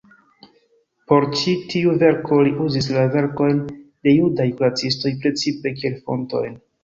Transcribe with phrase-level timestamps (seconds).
[1.11, 3.61] Por ĉi tiu verko li uzis la verkojn
[4.07, 6.59] de judaj kuracistoj precipe kiel fontojn.